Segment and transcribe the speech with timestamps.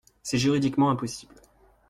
[0.23, 1.35] C’est juridiquement impossible.